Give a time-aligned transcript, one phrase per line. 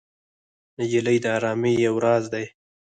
[0.77, 2.45] نجلۍ د ارامۍ یو راز دی.